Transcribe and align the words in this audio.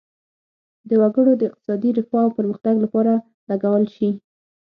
د 0.87 0.89
وګړو 1.01 1.33
د 1.37 1.41
اقتصادي 1.49 1.89
رفاه 1.97 2.23
او 2.25 2.35
پرمختګ 2.37 2.75
لپاره 2.85 3.13
لګول 3.49 3.83
شي. 3.95 4.09